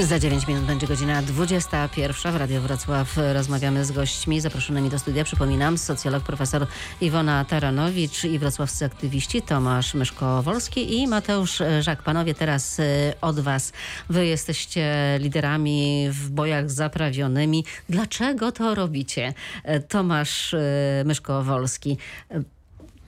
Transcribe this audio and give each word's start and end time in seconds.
Za 0.00 0.18
9 0.18 0.46
minut 0.46 0.64
będzie 0.64 0.86
godzina 0.86 1.22
21 1.22 2.32
w 2.32 2.36
Radio 2.36 2.60
Wrocław. 2.60 3.16
Rozmawiamy 3.32 3.84
z 3.84 3.92
gośćmi 3.92 4.40
zaproszonymi 4.40 4.90
do 4.90 4.98
studia. 4.98 5.24
Przypominam, 5.24 5.78
socjolog 5.78 6.22
profesor 6.22 6.66
Iwona 7.00 7.44
Taranowicz 7.44 8.24
i 8.24 8.38
wrocławscy 8.38 8.84
aktywiści 8.84 9.42
Tomasz 9.42 9.94
Myszko-Wolski 9.94 10.92
i 10.94 11.08
Mateusz 11.08 11.62
Żak. 11.80 12.02
Panowie, 12.02 12.34
teraz 12.34 12.78
y, 12.78 12.84
od 13.20 13.40
was. 13.40 13.72
Wy 14.10 14.26
jesteście 14.26 14.94
liderami 15.20 16.08
w 16.10 16.30
bojach 16.30 16.70
zaprawionymi. 16.70 17.64
Dlaczego 17.88 18.52
to 18.52 18.74
robicie? 18.74 19.34
E, 19.64 19.80
Tomasz 19.80 20.54
y, 20.54 20.58
Myszko-Wolski. 21.04 21.96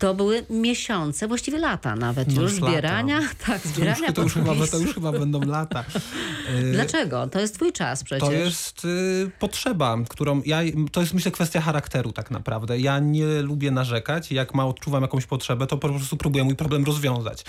To 0.01 0.14
były 0.14 0.46
miesiące, 0.51 1.29
właściwie 1.29 1.59
lata 1.59 1.96
nawet 1.96 2.29
No 2.35 2.43
już 2.43 2.53
już 2.53 2.61
lata. 2.61 2.73
zbierania. 2.73 3.21
Tak, 3.46 3.62
To 3.62 3.69
już, 3.69 3.77
zbierania 3.77 4.12
to, 4.12 4.23
już 4.23 4.35
chyba, 4.35 4.55
to 4.71 4.79
już 4.79 4.95
chyba 4.95 5.12
będą 5.12 5.41
lata. 5.41 5.85
Y, 6.61 6.73
Dlaczego? 6.73 7.27
To 7.27 7.41
jest 7.41 7.55
twój 7.55 7.73
czas 7.73 8.04
przecież. 8.04 8.29
To 8.29 8.32
jest 8.32 8.85
y, 8.85 9.31
potrzeba, 9.39 9.96
którą 10.09 10.43
ja, 10.46 10.59
to 10.93 11.00
jest 11.00 11.14
myślę 11.14 11.31
kwestia 11.31 11.61
charakteru 11.61 12.13
tak 12.13 12.31
naprawdę. 12.31 12.79
Ja 12.79 12.99
nie 12.99 13.26
lubię 13.43 13.71
narzekać. 13.71 14.32
Jak 14.32 14.54
ma 14.54 14.67
odczuwam 14.67 15.03
jakąś 15.03 15.26
potrzebę, 15.26 15.67
to 15.67 15.79
po 15.79 15.89
prostu 15.89 16.17
próbuję 16.17 16.45
mój 16.45 16.57
problem 16.57 16.85
rozwiązać. 16.85 17.45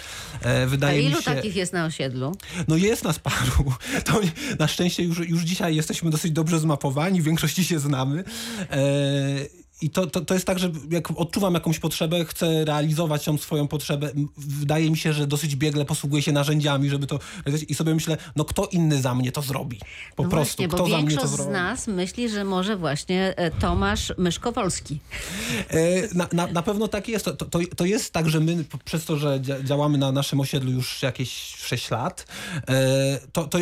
E, 0.45 0.63
A 0.63 0.67
wydaje 0.67 0.99
mi 0.99 1.05
ilu 1.05 1.17
się, 1.21 1.23
takich 1.35 1.55
jest 1.55 1.73
na 1.73 1.85
osiedlu? 1.85 2.31
no 2.67 2.75
jest 2.75 3.03
nas 3.03 3.19
paru. 3.19 3.73
To 4.05 4.19
na 4.59 4.67
szczęście 4.67 5.03
już, 5.03 5.19
już 5.29 5.41
dzisiaj 5.41 5.75
jesteśmy 5.75 6.09
dosyć 6.11 6.31
dobrze 6.31 6.59
zmapowani, 6.59 7.21
w 7.21 7.25
większości 7.25 7.65
się 7.65 7.79
znamy. 7.79 8.23
E, 8.71 9.60
i 9.81 9.89
to, 9.89 10.07
to, 10.07 10.21
to 10.21 10.33
jest 10.33 10.45
tak, 10.45 10.59
że 10.59 10.71
jak 10.89 11.11
odczuwam 11.15 11.53
jakąś 11.53 11.79
potrzebę, 11.79 12.25
chcę 12.25 12.65
realizować 12.65 13.25
tą 13.25 13.37
swoją 13.37 13.67
potrzebę. 13.67 14.11
Wydaje 14.37 14.91
mi 14.91 14.97
się, 14.97 15.13
że 15.13 15.27
dosyć 15.27 15.55
biegle 15.55 15.85
posługuję 15.85 16.21
się 16.21 16.31
narzędziami, 16.31 16.89
żeby 16.89 17.07
to 17.07 17.19
realizować. 17.45 17.71
I 17.71 17.73
sobie 17.75 17.93
myślę, 17.93 18.17
no 18.35 18.45
kto 18.45 18.65
inny 18.65 19.01
za 19.01 19.15
mnie 19.15 19.31
to 19.31 19.41
zrobi? 19.41 19.79
Po 20.15 20.23
no 20.23 20.29
prostu, 20.29 20.55
właśnie, 20.55 20.67
kto 20.67 20.77
za 20.77 20.83
mnie 20.83 20.91
to 20.91 21.07
większość 21.07 21.33
z 21.33 21.35
zrobi? 21.35 21.51
nas 21.51 21.87
myśli, 21.87 22.29
że 22.29 22.43
może 22.43 22.77
właśnie 22.77 23.33
e, 23.37 23.51
Tomasz 23.51 24.13
Myszkowolski. 24.17 24.99
E, 25.69 26.15
Na, 26.15 26.27
na, 26.33 26.47
na 26.47 26.61
pewno 26.61 26.87
tak 26.87 27.07
jest. 27.07 27.25
To, 27.25 27.33
to, 27.33 27.59
to 27.77 27.85
jest 27.85 28.13
tak, 28.13 28.29
że 28.29 28.39
my 28.39 28.65
przez 28.85 29.05
to, 29.05 29.17
że 29.17 29.39
dzia- 29.39 29.63
działamy 29.63 29.97
na 29.97 30.11
naszym 30.11 30.39
osiedlu 30.39 30.71
już 30.71 31.01
jakieś 31.03 31.31
6 31.55 31.91
lat, 31.91 32.25
e, 32.67 33.19
to, 33.33 33.43
to 33.43 33.59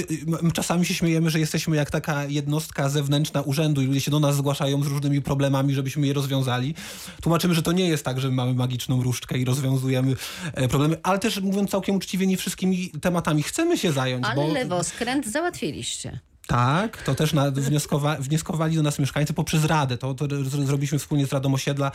czasami 0.53 0.85
się 0.85 0.93
śmiejemy, 0.93 1.29
że 1.29 1.39
jesteśmy 1.39 1.75
jak 1.75 1.91
taka 1.91 2.25
jednostka 2.25 2.89
zewnętrzna 2.89 3.41
urzędu 3.41 3.81
i 3.81 3.85
ludzie 3.85 4.01
się 4.01 4.11
do 4.11 4.19
nas 4.19 4.35
zgłaszają 4.35 4.83
z 4.83 4.87
różnymi 4.87 5.21
problemami, 5.21 5.73
żebyśmy 5.73 6.07
je 6.09 6.13
rozwiązali. 6.13 6.75
Tłumaczymy, 7.21 7.53
że 7.53 7.61
to 7.61 7.71
nie 7.71 7.87
jest 7.87 8.05
tak, 8.05 8.19
że 8.19 8.31
mamy 8.31 8.53
magiczną 8.53 9.03
różdżkę 9.03 9.37
i 9.37 9.45
rozwiązujemy 9.45 10.15
e, 10.53 10.67
problemy, 10.67 10.97
ale 11.03 11.19
też 11.19 11.41
mówiąc 11.41 11.69
całkiem 11.69 11.95
uczciwie, 11.95 12.27
nie 12.27 12.37
wszystkimi 12.37 12.89
tematami 13.01 13.43
chcemy 13.43 13.77
się 13.77 13.91
zająć. 13.91 14.25
Ale 14.25 14.35
bo... 14.35 14.53
lewoskręt 14.53 15.27
załatwiliście. 15.27 16.19
Tak, 16.49 17.03
to 17.03 17.15
też 17.15 17.33
na, 17.33 17.51
wnioskowa, 17.51 18.15
wnioskowali 18.19 18.75
do 18.75 18.83
nas 18.83 18.99
mieszkańcy 18.99 19.33
poprzez 19.33 19.65
Radę. 19.65 19.97
To, 19.97 20.13
to 20.13 20.25
zro- 20.27 20.65
zrobiliśmy 20.65 20.99
wspólnie 20.99 21.27
z 21.27 21.33
Radą 21.33 21.53
Osiedla. 21.53 21.91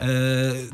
E, 0.00 0.06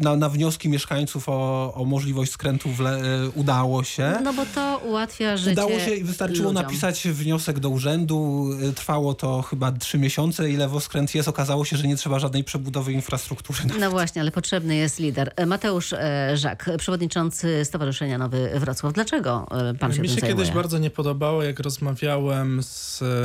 na, 0.00 0.16
na 0.16 0.28
wnioski 0.28 0.68
mieszkańców 0.68 1.28
o, 1.28 1.74
o 1.74 1.84
możliwość 1.84 2.32
skrętu 2.32 2.68
w 2.70 2.80
le, 2.80 2.90
e, 2.90 3.30
udało 3.30 3.84
się. 3.84 4.12
No 4.24 4.32
bo 4.32 4.46
to 4.54 4.80
ułatwia 4.86 5.36
życie 5.36 5.52
Udało 5.52 5.78
się 5.78 5.94
i 5.94 6.04
wystarczyło 6.04 6.48
ludziom. 6.48 6.62
napisać 6.62 7.08
wniosek 7.08 7.58
do 7.60 7.68
urzędu. 7.68 8.48
E, 8.68 8.72
Trwało 8.72 9.14
to 9.14 9.42
chyba 9.42 9.72
trzy 9.72 9.98
miesiące 9.98 10.50
i 10.50 10.56
lewoskręt 10.56 11.14
jest. 11.14 11.28
Okazało 11.28 11.64
się, 11.64 11.76
że 11.76 11.86
nie 11.88 11.96
trzeba 11.96 12.18
żadnej 12.18 12.44
przebudowy 12.44 12.92
infrastruktury. 12.92 13.58
No 13.80 13.90
właśnie, 13.90 14.20
ale 14.20 14.30
potrzebny 14.30 14.76
jest 14.76 14.98
lider. 14.98 15.32
E, 15.36 15.46
Mateusz 15.46 15.92
e, 15.92 16.36
Żak, 16.36 16.70
przewodniczący 16.78 17.64
Stowarzyszenia 17.64 18.18
Nowy 18.18 18.50
Wrocław. 18.60 18.92
Dlaczego 18.92 19.46
pan 19.80 19.92
się 19.94 20.02
Mi 20.02 20.08
się 20.08 20.20
kiedyś 20.20 20.50
bardzo 20.50 20.78
nie 20.78 20.90
podobało, 20.90 21.42
jak 21.42 21.60
rozmawiałem 21.60 22.62
z 22.62 23.02
e, 23.02 23.23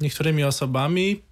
niektórymi 0.00 0.44
osobami 0.44 1.22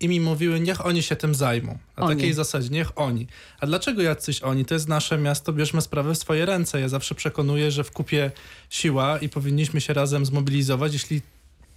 i 0.00 0.08
mi 0.08 0.20
mówiły, 0.20 0.60
niech 0.60 0.86
oni 0.86 1.02
się 1.02 1.16
tym 1.16 1.34
zajmą. 1.34 1.78
Na 1.96 2.04
Oni. 2.04 2.16
takiej 2.16 2.32
zasadzie, 2.32 2.68
niech 2.68 2.98
oni. 2.98 3.26
A 3.60 3.66
dlaczego 3.66 4.02
jacyś 4.02 4.42
oni? 4.42 4.64
To 4.64 4.74
jest 4.74 4.88
nasze 4.88 5.18
miasto, 5.18 5.52
bierzmy 5.52 5.80
sprawę 5.80 6.14
w 6.14 6.18
swoje 6.18 6.46
ręce. 6.46 6.80
Ja 6.80 6.88
zawsze 6.88 7.14
przekonuję, 7.14 7.70
że 7.70 7.84
w 7.84 7.90
kupie 7.90 8.30
siła 8.70 9.18
i 9.18 9.28
powinniśmy 9.28 9.80
się 9.80 9.94
razem 9.94 10.26
zmobilizować. 10.26 10.92
Jeśli 10.92 11.22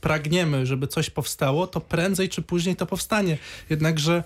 pragniemy, 0.01 0.65
żeby 0.65 0.87
coś 0.87 1.09
powstało, 1.09 1.67
to 1.67 1.81
prędzej 1.81 2.29
czy 2.29 2.41
później 2.41 2.75
to 2.75 2.85
powstanie. 2.85 3.37
Jednakże 3.69 4.23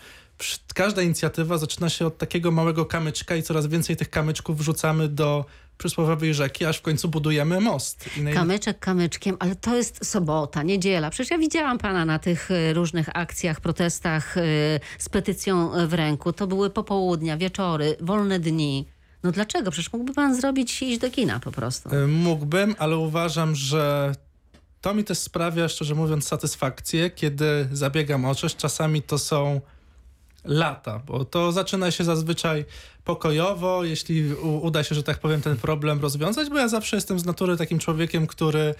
każda 0.75 1.01
inicjatywa 1.01 1.57
zaczyna 1.57 1.89
się 1.89 2.07
od 2.07 2.17
takiego 2.17 2.51
małego 2.51 2.85
kamyczka 2.85 3.35
i 3.35 3.43
coraz 3.43 3.67
więcej 3.67 3.95
tych 3.95 4.09
kamyczków 4.09 4.57
wrzucamy 4.57 5.07
do 5.07 5.45
przysłowiowej 5.77 6.33
rzeki, 6.33 6.65
aż 6.65 6.77
w 6.77 6.81
końcu 6.81 7.07
budujemy 7.07 7.59
most. 7.59 8.09
I 8.17 8.21
naj... 8.21 8.33
Kamyczek 8.33 8.79
kamyczkiem, 8.79 9.37
ale 9.39 9.55
to 9.55 9.75
jest 9.75 10.05
sobota, 10.05 10.63
niedziela. 10.63 11.09
Przecież 11.09 11.31
ja 11.31 11.37
widziałam 11.37 11.77
pana 11.77 12.05
na 12.05 12.19
tych 12.19 12.51
e, 12.51 12.73
różnych 12.73 13.09
akcjach, 13.17 13.61
protestach 13.61 14.37
e, 14.37 14.41
z 14.99 15.09
petycją 15.09 15.73
e, 15.73 15.87
w 15.87 15.93
ręku. 15.93 16.33
To 16.33 16.47
były 16.47 16.69
popołudnia, 16.69 17.37
wieczory, 17.37 17.95
wolne 18.01 18.39
dni. 18.39 18.87
No 19.23 19.31
dlaczego? 19.31 19.71
Przecież 19.71 19.93
mógłby 19.93 20.13
pan 20.13 20.35
zrobić 20.35 20.81
iść 20.81 20.99
do 20.99 21.09
kina 21.09 21.39
po 21.39 21.51
prostu. 21.51 21.95
Y, 21.95 22.07
Mógłbym, 22.07 22.75
ale 22.79 22.97
uważam, 22.97 23.55
że 23.55 24.13
to 24.81 24.93
mi 24.93 25.03
też 25.03 25.17
sprawia, 25.17 25.67
szczerze 25.67 25.95
mówiąc, 25.95 26.27
satysfakcję, 26.27 27.09
kiedy 27.09 27.67
zabiegam 27.71 28.25
o 28.25 28.35
coś. 28.35 28.55
Czasami 28.55 29.01
to 29.01 29.17
są 29.17 29.61
lata, 30.45 30.99
bo 31.05 31.25
to 31.25 31.51
zaczyna 31.51 31.91
się 31.91 32.03
zazwyczaj 32.03 32.65
pokojowo, 33.03 33.83
jeśli 33.83 34.33
uda 34.61 34.83
się, 34.83 34.95
że 34.95 35.03
tak 35.03 35.19
powiem, 35.19 35.41
ten 35.41 35.57
problem 35.57 36.01
rozwiązać, 36.01 36.49
bo 36.49 36.57
ja 36.57 36.67
zawsze 36.67 36.97
jestem 36.97 37.19
z 37.19 37.25
natury 37.25 37.57
takim 37.57 37.79
człowiekiem, 37.79 38.27
który 38.27 38.75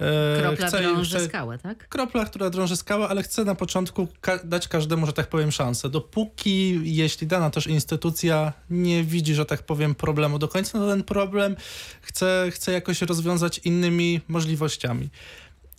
e, 0.00 0.40
Kropla 0.42 0.66
chce, 0.66 0.82
drąży 0.82 1.16
chce, 1.16 1.26
skałę, 1.28 1.58
tak? 1.58 1.88
kropla, 1.88 2.24
która 2.24 2.50
drąży 2.50 2.76
skałę, 2.76 3.08
ale 3.08 3.22
chcę 3.22 3.44
na 3.44 3.54
początku 3.54 4.08
ka- 4.20 4.40
dać 4.44 4.68
każdemu, 4.68 5.06
że 5.06 5.12
tak 5.12 5.26
powiem, 5.26 5.52
szansę. 5.52 5.88
Dopóki, 5.88 6.80
jeśli 6.96 7.26
dana 7.26 7.50
też 7.50 7.66
instytucja 7.66 8.52
nie 8.70 9.04
widzi, 9.04 9.34
że 9.34 9.44
tak 9.44 9.62
powiem, 9.62 9.94
problemu 9.94 10.38
do 10.38 10.48
końca, 10.48 10.78
no 10.78 10.88
ten 10.88 11.04
problem 11.04 11.56
chcę, 12.02 12.48
chcę 12.50 12.72
jakoś 12.72 13.02
rozwiązać 13.02 13.58
innymi 13.58 14.20
możliwościami. 14.28 15.08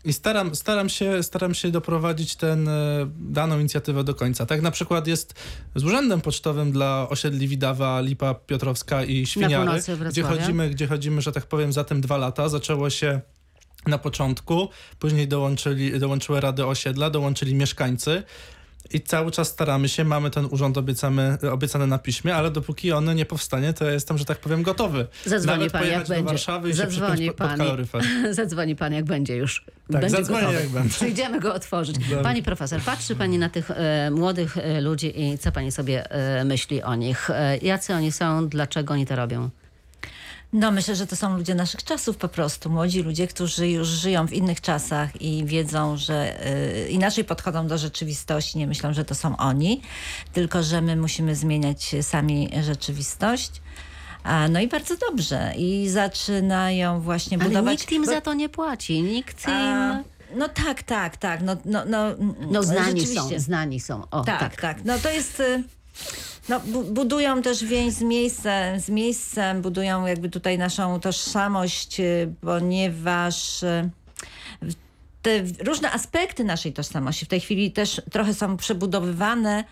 I 0.06 0.14
staram, 0.14 0.56
staram, 0.56 0.90
się, 0.90 1.24
staram 1.24 1.54
się 1.54 1.72
doprowadzić 1.72 2.36
ten, 2.36 2.68
e, 2.68 2.72
daną 3.20 3.60
inicjatywę 3.60 4.04
do 4.04 4.16
końca. 4.16 4.46
Tak 4.46 4.62
na 4.62 4.72
przykład 4.72 5.08
jest 5.08 5.34
z 5.76 5.84
urzędem 5.84 6.22
pocztowym 6.22 6.72
dla 6.72 7.10
osiedli 7.10 7.48
Widawa, 7.48 8.02
Lipa 8.02 8.34
Piotrowska 8.34 9.04
i 9.04 9.26
Świniary, 9.26 9.82
gdzie 10.10 10.24
chodzimy, 10.24 10.70
gdzie 10.70 10.88
chodzimy, 10.88 11.22
że 11.22 11.32
tak 11.32 11.46
powiem, 11.46 11.74
za 11.74 11.84
tym 11.84 12.02
dwa 12.02 12.18
lata. 12.18 12.50
Zaczęło 12.50 12.90
się 12.90 13.22
na 13.88 13.98
początku, 13.98 14.70
później 15.00 15.28
dołączyli, 15.28 16.00
dołączyły 16.00 16.42
rady 16.42 16.66
osiedla, 16.66 17.10
dołączyli 17.10 17.56
mieszkańcy 17.56 18.24
i 18.94 19.02
cały 19.02 19.32
czas 19.32 19.48
staramy 19.48 19.90
się, 19.90 20.04
mamy 20.04 20.30
ten 20.30 20.48
urząd 20.52 20.78
obiecamy, 20.78 21.38
obiecany 21.52 21.88
na 21.88 21.98
piśmie, 21.98 22.36
ale 22.36 22.52
dopóki 22.52 22.92
on 22.92 23.16
nie 23.16 23.26
powstanie, 23.26 23.74
to 23.74 23.86
ja 23.86 23.92
jestem, 23.92 24.18
że 24.18 24.26
tak 24.26 24.38
powiem, 24.38 24.64
gotowy. 24.64 25.08
Zadzwoni 25.26 25.58
Nawet 25.58 25.72
pan, 25.72 25.88
jak 25.88 26.04
do 26.04 26.10
będzie. 26.10 26.24
Warszawy 26.24 26.70
i 26.70 26.72
się 26.72 26.78
Zadzwoni 26.78 27.28
pod, 27.28 27.36
pod 27.36 27.48
pan. 27.48 27.58
kaloryfer. 27.58 28.04
Zadzwoni 28.32 28.76
pan, 28.76 28.94
jak 28.94 29.06
będzie 29.06 29.36
już. 29.36 29.66
Tak, 29.92 30.02
będzie 30.02 30.18
zadzwonię, 30.18 30.42
gotowy. 30.42 30.60
jak 30.60 30.70
będę. 30.70 30.90
Przyjdziemy 30.90 31.40
go 31.40 31.54
otworzyć. 31.54 31.98
Dobrze. 31.98 32.22
Pani 32.22 32.44
profesor, 32.44 32.82
patrzy 32.82 33.16
pani 33.16 33.38
na 33.38 33.50
tych 33.50 33.72
e, 33.72 34.12
młodych 34.12 34.58
e, 34.58 34.82
ludzi 34.82 35.22
i 35.22 35.38
co 35.38 35.52
pani 35.52 35.72
sobie 35.72 36.12
e, 36.12 36.46
myśli 36.46 36.84
o 36.84 36.96
nich? 36.96 37.30
E, 37.30 37.58
jacy 37.58 37.94
oni 37.94 38.12
są, 38.12 38.48
dlaczego 38.48 38.94
oni 38.94 39.06
to 39.06 39.16
robią? 39.16 39.50
No 40.54 40.72
myślę, 40.72 40.96
że 40.96 41.08
to 41.08 41.16
są 41.16 41.38
ludzie 41.38 41.56
naszych 41.56 41.84
czasów 41.84 42.18
po 42.18 42.28
prostu. 42.28 42.70
Młodzi 42.70 43.04
ludzie, 43.04 43.28
którzy 43.28 43.70
już 43.70 43.88
żyją 43.88 44.28
w 44.28 44.34
innych 44.34 44.62
czasach 44.62 45.22
i 45.22 45.46
wiedzą, 45.46 45.98
że 45.98 46.48
y, 46.86 46.90
inaczej 46.90 47.24
podchodzą 47.24 47.68
do 47.68 47.78
rzeczywistości. 47.78 48.58
Nie 48.58 48.68
myślą, 48.68 48.94
że 48.94 49.06
to 49.06 49.16
są 49.16 49.38
oni, 49.38 49.82
tylko 50.34 50.64
że 50.64 50.82
my 50.82 50.96
musimy 50.96 51.36
zmieniać 51.36 51.96
sami 52.02 52.50
rzeczywistość. 52.64 53.52
A, 54.24 54.48
no 54.48 54.60
i 54.60 54.68
bardzo 54.68 54.96
dobrze. 54.98 55.54
I 55.58 55.90
zaczynają 55.90 57.02
właśnie 57.02 57.38
Ale 57.38 57.50
budować... 57.50 57.80
nikt 57.80 57.92
im 57.92 58.06
za 58.06 58.22
to 58.22 58.34
nie 58.34 58.50
płaci, 58.50 59.02
nikt 59.02 59.48
im... 59.48 59.54
A, 59.54 60.04
no 60.36 60.50
tak, 60.50 60.84
tak, 60.84 61.18
tak. 61.18 61.42
No, 61.42 61.58
no, 61.66 61.86
no, 61.86 62.00
No 62.52 62.64
znani 62.64 63.08
są, 63.08 63.30
znani 63.38 63.80
są. 63.80 64.04
O, 64.12 64.24
Tak, 64.24 64.40
tak. 64.40 64.62
tak, 64.62 64.86
No 64.86 65.00
to 65.00 65.10
jest. 65.10 65.40
y, 65.40 65.64
No, 66.50 66.60
bu- 66.60 66.84
budują 66.84 67.42
też 67.42 67.64
więź 67.64 67.94
z 67.94 68.02
miejscem, 68.02 68.80
z 68.80 68.90
miejscem, 68.90 69.62
budują 69.62 70.06
jakby 70.06 70.30
tutaj 70.30 70.58
naszą 70.58 71.00
tożsamość, 71.00 72.00
y, 72.00 72.34
ponieważ 72.42 73.64
y, 73.64 73.90
te 75.22 75.30
różne 75.64 75.92
aspekty 75.92 76.44
naszej 76.44 76.74
tożsamości 76.74 77.26
w 77.26 77.28
tej 77.28 77.40
chwili 77.40 77.72
też 77.72 78.02
trochę 78.12 78.34
są 78.34 78.58
przebudowywane 78.58 79.64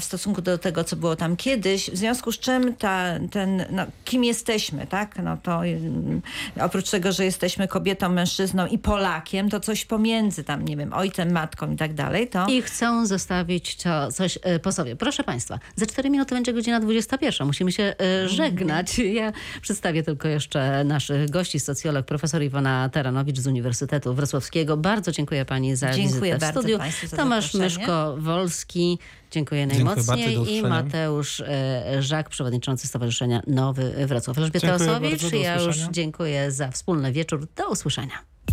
w 0.00 0.04
stosunku 0.04 0.42
do 0.42 0.58
tego, 0.58 0.84
co 0.84 0.96
było 0.96 1.16
tam 1.16 1.36
kiedyś, 1.36 1.90
w 1.90 1.96
związku 1.96 2.32
z 2.32 2.38
czym 2.38 2.74
ta, 2.76 3.04
ten, 3.30 3.64
no, 3.70 3.86
kim 4.04 4.24
jesteśmy, 4.24 4.86
tak? 4.86 5.18
No 5.22 5.36
to 5.42 5.66
mm, 5.66 6.22
oprócz 6.60 6.90
tego, 6.90 7.12
że 7.12 7.24
jesteśmy 7.24 7.68
kobietą, 7.68 8.08
mężczyzną 8.08 8.66
i 8.66 8.78
Polakiem, 8.78 9.50
to 9.50 9.60
coś 9.60 9.84
pomiędzy 9.84 10.44
tam, 10.44 10.64
nie 10.64 10.76
wiem, 10.76 10.92
ojcem, 10.92 11.32
matką 11.32 11.72
i 11.72 11.76
tak 11.76 11.94
dalej, 11.94 12.28
to... 12.28 12.46
I 12.46 12.62
chcą 12.62 13.06
zostawić 13.06 13.76
to 13.76 14.12
coś 14.12 14.38
e, 14.42 14.58
po 14.58 14.72
sobie. 14.72 14.96
Proszę 14.96 15.24
Państwa, 15.24 15.58
za 15.76 15.86
4 15.86 16.10
minuty 16.10 16.34
będzie 16.34 16.52
godzina 16.52 16.80
21. 16.80 17.46
Musimy 17.46 17.72
się 17.72 17.94
e, 18.00 18.28
żegnać. 18.28 18.98
Ja 18.98 19.32
przedstawię 19.62 20.02
tylko 20.02 20.28
jeszcze 20.28 20.84
naszych 20.84 21.30
gości. 21.30 21.60
Socjolog 21.60 22.06
profesor 22.06 22.42
Iwona 22.42 22.88
Taranowicz 22.88 23.38
z 23.38 23.46
Uniwersytetu 23.46 24.14
Wrocławskiego. 24.14 24.76
Bardzo 24.76 25.12
dziękuję 25.12 25.44
Pani 25.44 25.76
za 25.76 25.90
Dziękuję 25.90 26.08
wizytę 26.08 26.36
w 26.36 26.40
bardzo 26.40 26.60
studiu. 26.60 26.78
Tomasz. 27.16 27.54
Myszko-Wolski. 27.54 28.98
Dziękuję 29.30 29.66
Dziękuję 29.66 29.84
najmocniej. 29.84 30.36
do 30.36 30.44
I. 30.44 30.62
Mateusz 30.62 31.40
e, 31.40 32.02
Żak, 32.02 32.28
przewodniczący 32.28 32.88
Stowarzyszenia 32.88 33.42
Nowy 33.46 34.06
Wrocław. 34.06 34.38
Elżbieta 34.38 34.66
Dziękuję 34.66 34.90
Osowicz, 34.90 35.32
ja 35.32 35.60
już 35.60 35.76
dziękuję 35.90 36.50
za 36.50 36.70
wspólny 36.70 37.12
wieczór. 37.12 37.46
Do 37.56 37.70
usłyszenia. 37.70 38.38